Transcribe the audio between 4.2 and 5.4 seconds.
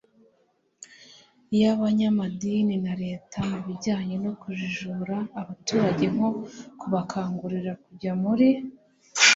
no kujijura